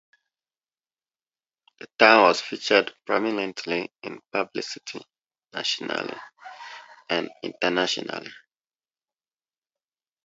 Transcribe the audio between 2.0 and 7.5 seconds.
was featured prominently in publicity nationally and